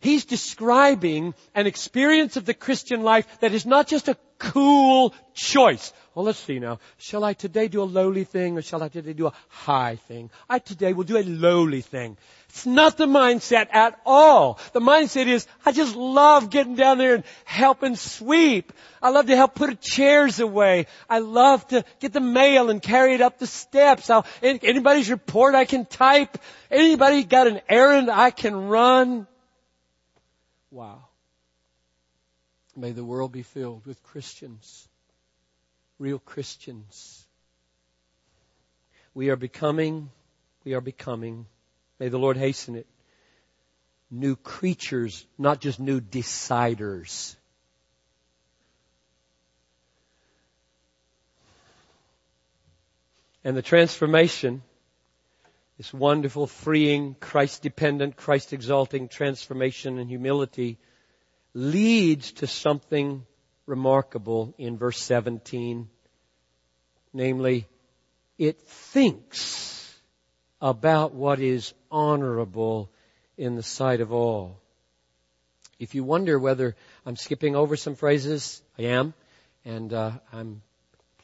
[0.00, 5.92] he's describing an experience of the Christian life that is not just a cool choice.
[6.14, 6.78] Well, let's see now.
[6.98, 10.30] Shall I today do a lowly thing or shall I today do a high thing?
[10.48, 12.18] I today will do a lowly thing.
[12.52, 14.60] It's not the mindset at all.
[14.72, 18.72] The mindset is, I just love getting down there and helping sweep.
[19.00, 20.86] I love to help put chairs away.
[21.08, 24.10] I love to get the mail and carry it up the steps.
[24.10, 26.38] I'll, anybody's report I can type.
[26.70, 29.26] Anybody got an errand I can run.
[30.70, 31.06] Wow.
[32.76, 34.88] May the world be filled with Christians
[36.02, 37.24] real Christians.
[39.14, 40.10] We are becoming,
[40.64, 41.46] we are becoming,
[42.02, 42.88] may the Lord hasten it,
[44.10, 47.36] new creatures, not just new deciders.
[53.44, 54.62] And the transformation,
[55.78, 60.78] this wonderful, freeing, Christ dependent, Christ exalting transformation and humility
[61.54, 63.24] leads to something
[63.64, 65.88] remarkable in verse 17.
[67.12, 67.68] Namely,
[68.38, 69.81] it thinks
[70.62, 72.88] about what is honorable
[73.36, 74.60] in the sight of all.
[75.80, 79.12] If you wonder whether I'm skipping over some phrases, I am,
[79.64, 80.62] and uh, I'm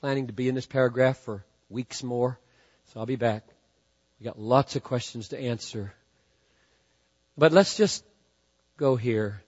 [0.01, 2.41] planning to be in this paragraph for weeks more,
[2.87, 3.45] so I'll be back.
[4.19, 5.95] We got lots of questions to answer.
[7.37, 8.05] But let's just
[8.77, 9.41] go here.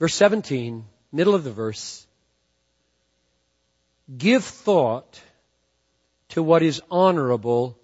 [0.00, 2.04] Verse 17, middle of the verse.
[4.18, 5.20] Give thought
[6.30, 7.78] to what is honorable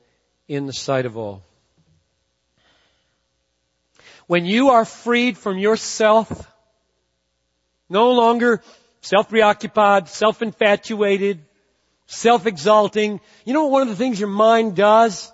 [0.49, 1.43] in the sight of all.
[4.27, 6.51] When you are freed from yourself,
[7.89, 8.63] no longer
[9.03, 11.45] self-preoccupied, self-infatuated,
[12.07, 15.33] self-exalting, you know what one of the things your mind does?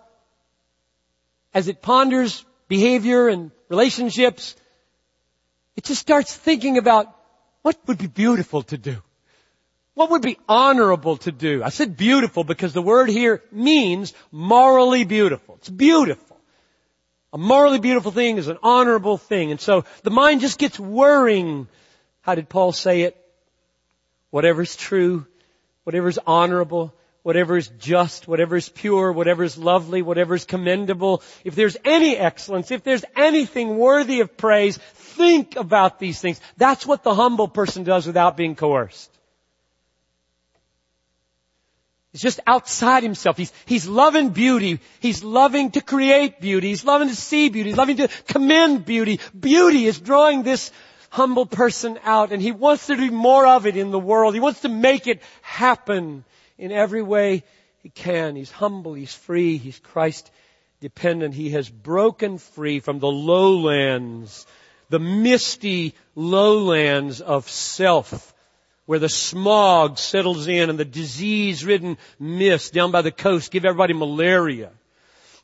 [1.55, 4.57] As it ponders behavior and relationships,
[5.77, 7.15] it just starts thinking about
[7.63, 9.03] what would be beautiful to do.
[9.99, 11.65] What would be honorable to do?
[11.65, 15.57] I said beautiful because the word here means morally beautiful.
[15.57, 16.37] It's beautiful.
[17.33, 19.51] A morally beautiful thing is an honorable thing.
[19.51, 21.67] And so the mind just gets worrying.
[22.21, 23.17] How did Paul say it?
[24.31, 25.27] Whatever is true,
[25.83, 31.25] whatever is honorable, whatever is just, whatever is pure, whatever is lovely, whatever is commendable,
[31.43, 36.41] if there's any excellence, if there's anything worthy of praise, think about these things.
[36.57, 39.11] That's what the humble person does without being coerced.
[42.13, 43.37] He's just outside himself.
[43.37, 44.81] He's, he's loving beauty.
[45.01, 46.69] He's loving to create beauty.
[46.69, 47.71] He's loving to see beauty.
[47.71, 49.21] He's loving to commend beauty.
[49.39, 50.73] Beauty is drawing this
[51.11, 54.35] humble person out and he wants to do more of it in the world.
[54.35, 56.25] He wants to make it happen
[56.57, 57.45] in every way
[57.83, 58.37] he can.
[58.37, 58.95] He's humble.
[58.95, 59.59] He's free.
[59.59, 60.31] He's Christ
[60.81, 61.35] dependent.
[61.35, 64.47] He has broken free from the lowlands,
[64.89, 68.35] the misty lowlands of self
[68.89, 73.93] where the smog settles in and the disease-ridden mist down by the coast give everybody
[73.93, 74.71] malaria.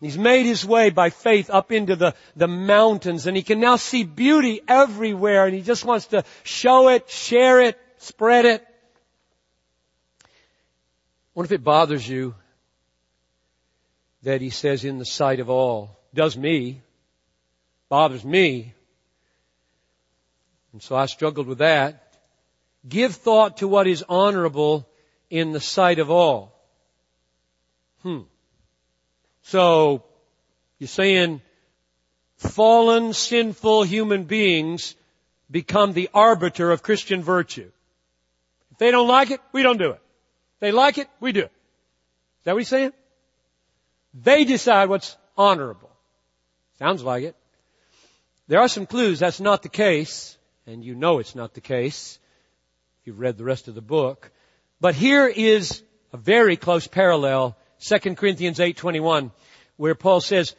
[0.01, 3.77] He's made his way by faith up into the, the mountains and he can now
[3.77, 8.67] see beauty everywhere and he just wants to show it, share it, spread it.
[11.35, 12.35] What if it bothers you
[14.23, 16.01] that he says in the sight of all?
[16.15, 16.81] Does me.
[17.91, 18.73] Bothers me.
[20.73, 22.04] And so I struggled with that.
[22.87, 24.89] Give thought to what is honorable
[25.31, 26.55] in the sight of all.
[28.03, 28.23] Hmm.
[29.43, 30.05] So,
[30.79, 31.41] you're saying
[32.37, 34.95] fallen, sinful human beings
[35.51, 37.71] become the arbiter of Christian virtue.
[38.73, 40.03] If they don't like it, we don't do it.
[40.55, 41.53] If they like it, we do it.
[42.41, 42.93] Is that what he's saying?
[44.13, 45.91] They decide what's honorable.
[46.79, 47.37] Sounds like it.
[48.47, 52.19] There are some clues that's not the case, and you know it's not the case
[53.05, 54.31] you've read the rest of the book.
[54.81, 55.83] But here is
[56.13, 59.31] a very close parallel, 2 Corinthians 8:21,
[59.77, 60.55] where Paul says,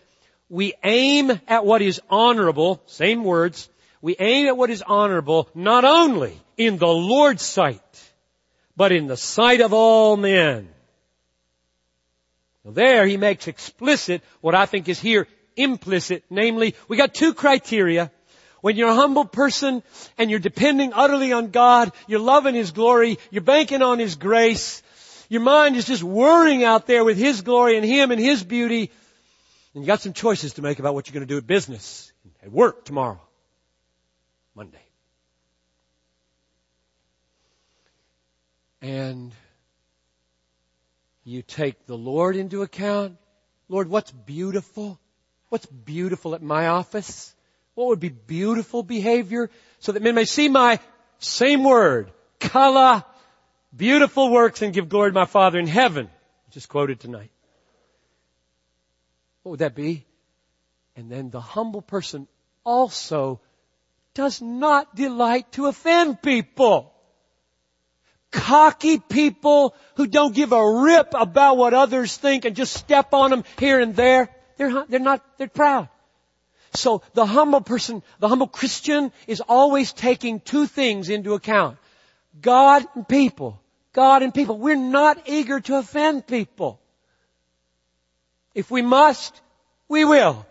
[0.47, 3.67] "We aim at what is honorable, same words,
[4.01, 8.13] we aim at what is honorable not only in the Lord's sight,
[8.77, 10.69] but in the sight of all men."
[12.63, 17.33] Now there he makes explicit what I think is here implicit, namely, we got two
[17.33, 18.11] criteria.
[18.65, 19.83] When you're a humble person
[20.17, 24.81] and you're depending utterly on God, you're loving His glory, you're banking on His grace,
[25.29, 28.89] your mind is just whirring out there with His glory and Him and His beauty,
[29.75, 32.11] and you got some choices to make about what you're going to do at business,
[32.41, 33.21] at work tomorrow,
[34.55, 34.81] Monday.
[38.81, 39.31] And
[41.23, 43.17] you take the Lord into account.
[43.69, 44.99] Lord, what's beautiful?
[45.49, 47.34] What's beautiful at my office?
[47.75, 49.49] What would be beautiful behavior
[49.79, 50.79] so that men may see my
[51.19, 53.05] same word, kala,
[53.75, 56.09] beautiful works and give glory to my Father in heaven,
[56.51, 57.31] just quoted tonight.
[59.43, 60.05] What would that be?
[60.95, 62.27] And then the humble person
[62.63, 63.41] also
[64.13, 66.93] does not delight to offend people.
[68.31, 73.29] Cocky people who don't give a rip about what others think and just step on
[73.29, 74.29] them here and there.
[74.57, 75.89] They're, they're not, they're proud.
[76.75, 81.77] So the humble person, the humble Christian is always taking two things into account.
[82.41, 83.61] God and people.
[83.93, 84.57] God and people.
[84.57, 86.79] We're not eager to offend people.
[88.53, 89.39] If we must,
[89.87, 90.45] we will.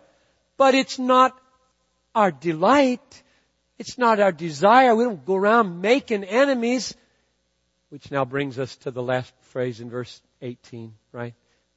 [0.57, 1.39] But it's not
[2.14, 3.22] our delight.
[3.79, 4.95] It's not our desire.
[4.95, 6.95] We don't go around making enemies.
[7.91, 11.35] Which now brings us to the last phrase in verse 18, right?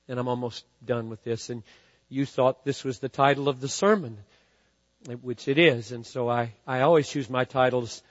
[0.08, 1.50] And I'm almost done with this.
[1.50, 1.64] And
[2.10, 4.18] you thought this was the title of the sermon,
[5.16, 5.92] which it is.
[5.92, 8.04] And so I, I always choose my titles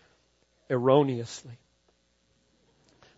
[0.70, 1.58] erroneously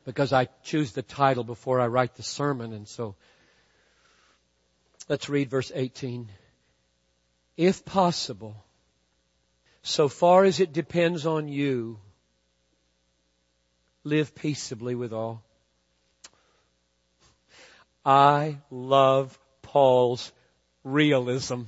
[0.04, 2.72] because I choose the title before I write the sermon.
[2.72, 3.14] And so
[5.08, 6.30] let's read verse 18.
[7.56, 8.64] If possible,
[9.82, 11.98] so far as it depends on you,
[14.04, 15.42] live peaceably with all.
[18.04, 20.32] I love Paul's
[20.84, 21.62] realism.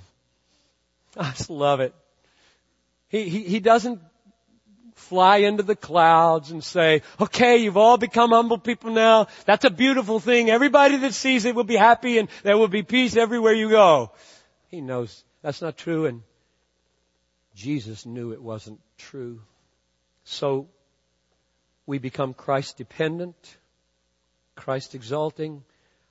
[1.16, 1.94] I just love it.
[3.10, 4.00] He, he, doesn't
[4.94, 9.26] fly into the clouds and say, okay, you've all become humble people now.
[9.46, 10.48] That's a beautiful thing.
[10.48, 14.12] Everybody that sees it will be happy and there will be peace everywhere you go.
[14.68, 16.22] He knows that's not true and
[17.56, 19.42] Jesus knew it wasn't true.
[20.22, 20.68] So
[21.86, 23.56] we become Christ dependent,
[24.54, 25.64] Christ exalting,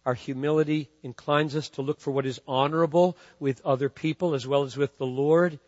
[0.05, 4.63] our humility inclines us to look for what is honorable with other people as well
[4.63, 5.59] as with the Lord.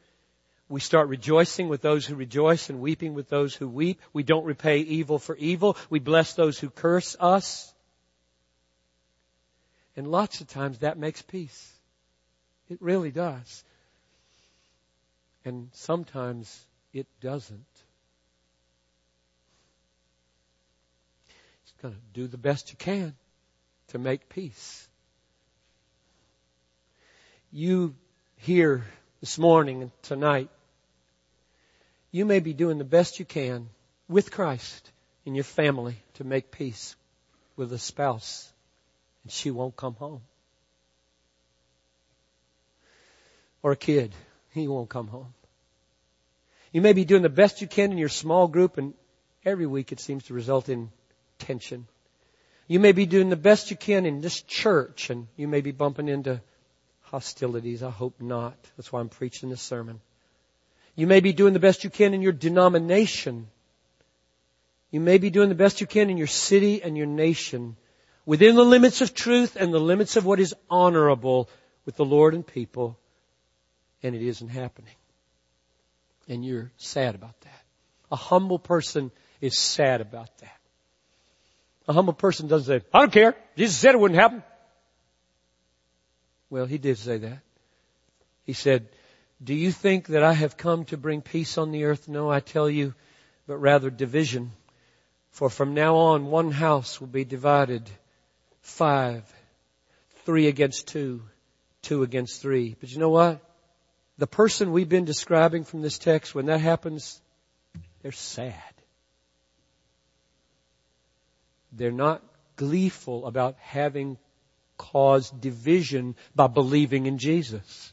[0.71, 3.99] We start rejoicing with those who rejoice and weeping with those who weep.
[4.13, 5.75] We don't repay evil for evil.
[5.89, 7.73] We bless those who curse us.
[9.97, 11.73] And lots of times that makes peace.
[12.69, 13.65] It really does.
[15.43, 16.57] And sometimes
[16.93, 17.65] it doesn't.
[21.63, 23.13] It's going to do the best you can
[23.89, 24.87] to make peace.
[27.51, 27.93] You
[28.37, 28.85] here
[29.19, 30.49] this morning and tonight,
[32.11, 33.69] you may be doing the best you can
[34.07, 34.91] with Christ
[35.25, 36.95] in your family to make peace
[37.55, 38.51] with a spouse
[39.23, 40.21] and she won't come home.
[43.63, 44.13] Or a kid,
[44.49, 45.33] he won't come home.
[46.71, 48.93] You may be doing the best you can in your small group and
[49.45, 50.89] every week it seems to result in
[51.37, 51.87] tension
[52.71, 55.71] you may be doing the best you can in this church and you may be
[55.71, 56.39] bumping into
[57.01, 57.83] hostilities.
[57.83, 58.55] I hope not.
[58.77, 59.99] That's why I'm preaching this sermon.
[60.95, 63.47] You may be doing the best you can in your denomination.
[64.91, 67.77] You may be doing the best you can in your city and your nation
[68.25, 71.49] within the limits of truth and the limits of what is honorable
[71.85, 72.97] with the Lord and people,
[74.03, 74.93] and it isn't happening.
[76.27, 77.61] And you're sad about that.
[78.11, 80.57] A humble person is sad about that.
[81.87, 83.35] A humble person doesn't say, I don't care.
[83.57, 84.43] Jesus said it wouldn't happen.
[86.49, 87.39] Well, he did say that.
[88.45, 88.87] He said,
[89.43, 92.07] Do you think that I have come to bring peace on the earth?
[92.07, 92.93] No, I tell you,
[93.47, 94.51] but rather division.
[95.31, 97.89] For from now on, one house will be divided
[98.61, 99.23] five,
[100.25, 101.23] three against two,
[101.81, 102.75] two against three.
[102.79, 103.41] But you know what?
[104.19, 107.19] The person we've been describing from this text, when that happens,
[108.03, 108.53] they're sad.
[111.71, 112.21] They're not
[112.57, 114.17] gleeful about having
[114.77, 117.90] caused division by believing in Jesus.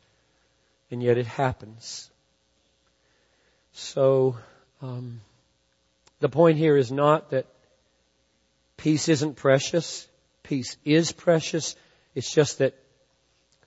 [0.90, 2.10] And yet it happens.
[3.72, 4.36] So,
[4.80, 5.20] um,
[6.20, 7.46] the point here is not that
[8.76, 10.08] peace isn't precious.
[10.42, 11.76] Peace is precious.
[12.14, 12.74] It's just that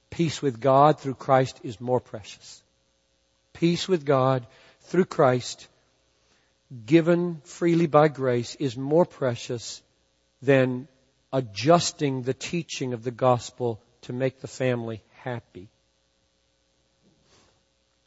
[0.10, 2.62] peace with God through Christ is more precious.
[3.54, 4.46] Peace with God
[4.82, 5.68] through Christ,
[6.86, 9.82] given freely by grace, is more precious
[10.42, 10.88] than
[11.32, 15.70] adjusting the teaching of the gospel to make the family happy.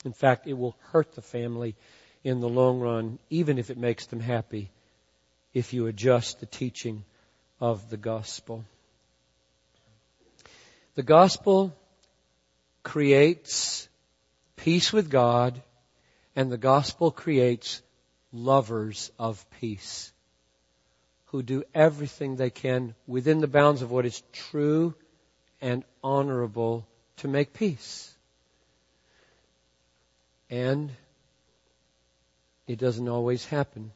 [0.05, 1.75] In fact, it will hurt the family
[2.23, 4.71] in the long run, even if it makes them happy,
[5.53, 7.05] if you adjust the teaching
[7.61, 8.65] of the gospel.
[10.95, 11.75] The gospel
[12.83, 13.89] creates
[14.57, 15.61] peace with God,
[16.37, 17.83] and the gospel creates
[18.33, 20.13] lovers of peace
[21.27, 24.95] who do everything they can within the bounds of what is true
[25.61, 26.87] and honorable
[27.17, 28.14] to make peace.
[30.55, 30.93] And
[32.69, 33.91] it doesn't always happen.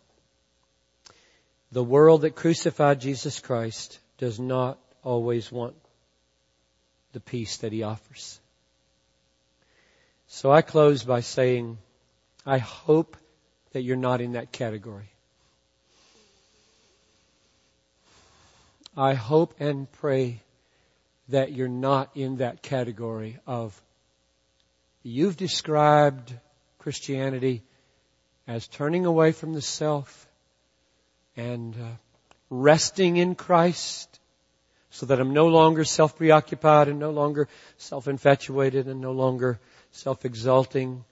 [1.71, 5.77] The world that crucified Jesus Christ does not always want
[7.13, 8.41] the peace that he offers.
[10.27, 11.79] So I close by saying,
[12.45, 13.17] I hope
[13.73, 15.11] that you're not in that category.
[18.97, 20.41] I hope and pray
[21.29, 23.81] that you're not in that category of
[25.05, 26.35] you've described
[26.89, 27.63] Christianity
[28.47, 30.27] as turning away from the self
[31.37, 31.97] and uh,
[32.49, 34.19] resting in Christ
[34.89, 39.61] so that I'm no longer self-preoccupied and no longer self-infatuated and no longer
[39.93, 41.05] self-exalting.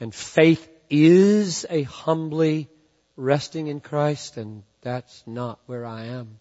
[0.00, 2.68] And faith is a humbly
[3.16, 6.40] resting in Christ and that's not where I am.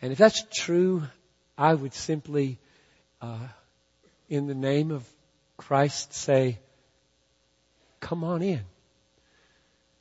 [0.00, 1.02] And if that's true,
[1.58, 2.56] I would simply,
[3.20, 3.48] uh,
[4.30, 5.06] in the name of
[5.58, 6.58] Christ, say,
[8.00, 8.62] come on in.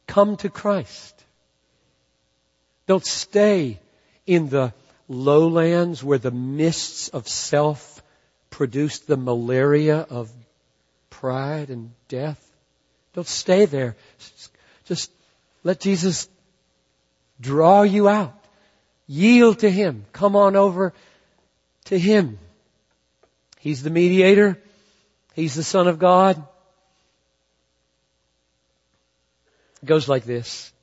[0.06, 1.26] Come to Christ.
[2.86, 3.80] Don't stay
[4.26, 4.74] in the
[5.10, 8.02] lowlands where the mists of self
[8.50, 10.32] produce the malaria of
[11.10, 12.42] pride and death.
[13.14, 13.96] Don't stay there.
[14.86, 15.12] Just
[15.64, 16.30] let Jesus
[17.42, 18.34] draw you out.
[19.08, 20.06] Yield to Him.
[20.14, 20.94] Come on over
[21.86, 22.38] to Him.
[23.60, 24.58] He's the mediator.
[25.38, 26.44] He's the Son of God.
[29.84, 30.74] It goes like this.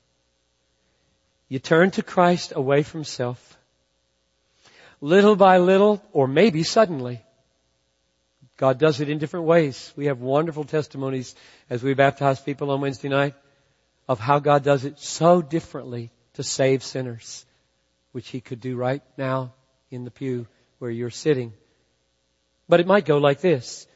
[1.49, 3.59] You turn to Christ away from self.
[5.01, 7.21] Little by little, or maybe suddenly.
[8.57, 9.93] God does it in different ways.
[9.97, 11.35] We have wonderful testimonies
[11.69, 13.35] as we baptize people on Wednesday night
[14.07, 17.45] of how God does it so differently to save sinners
[18.13, 19.53] which he could do right now
[19.91, 20.47] in the pew
[20.79, 21.53] where you're sitting.
[22.69, 23.89] But it might go like this.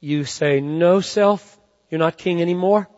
[0.00, 1.58] You say, no self,
[1.90, 2.88] you're not king anymore.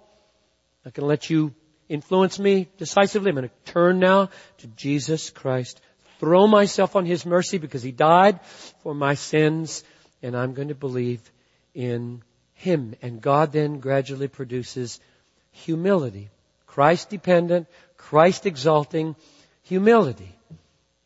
[0.86, 1.54] I can let you
[1.88, 3.30] influence me decisively.
[3.30, 5.80] I'm going to turn now to Jesus Christ,
[6.18, 8.40] throw myself on His mercy because He died
[8.82, 9.84] for my sins,
[10.22, 11.20] and I'm going to believe
[11.74, 12.22] in
[12.54, 12.94] Him.
[13.02, 15.00] And God then gradually produces
[15.50, 16.30] humility.
[16.66, 19.14] Christ dependent, Christ exalting,
[19.64, 20.34] humility.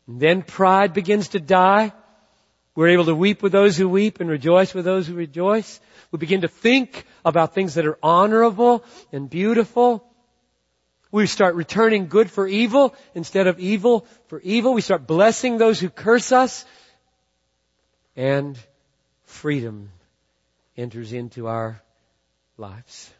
[0.07, 1.91] And then pride begins to die.
[2.77, 5.79] We're able to weep with those who weep and rejoice with those who rejoice.
[6.11, 10.07] We begin to think about things that are honorable and beautiful.
[11.11, 14.75] We start returning good for evil instead of evil for evil.
[14.75, 16.65] We start blessing those who curse us.
[18.15, 18.59] And
[19.23, 19.89] freedom
[20.77, 21.81] enters into our
[22.57, 23.11] lives.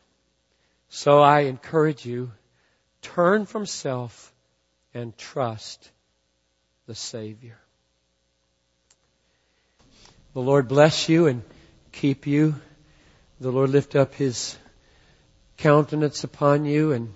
[0.89, 2.31] So I encourage you,
[3.01, 4.31] turn from self
[4.93, 5.89] and trust
[6.85, 7.57] the Savior.
[10.37, 11.41] The Lord bless you and
[11.91, 12.53] keep you.
[13.41, 14.55] The Lord lift up His
[15.57, 17.11] countenance upon you and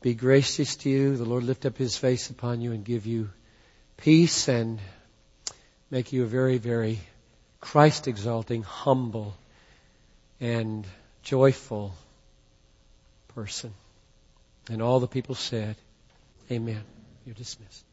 [0.00, 1.16] be gracious to you.
[1.16, 3.30] The Lord lift up His face upon you and give you
[3.96, 4.78] peace and
[5.90, 7.00] make you a very, very
[7.60, 9.34] Christ exalting, humble,
[10.40, 10.86] and
[11.24, 11.92] joyful
[13.34, 13.74] person.
[14.70, 15.74] And all the people said,
[16.48, 16.84] Amen.
[17.26, 17.84] You're dismissed.